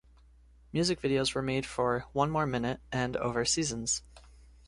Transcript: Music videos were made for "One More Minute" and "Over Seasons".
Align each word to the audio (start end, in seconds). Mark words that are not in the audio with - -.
Music 0.73 0.99
videos 0.99 1.35
were 1.35 1.43
made 1.43 1.63
for 1.63 2.05
"One 2.11 2.31
More 2.31 2.47
Minute" 2.47 2.81
and 2.91 3.15
"Over 3.17 3.45
Seasons". 3.45 4.01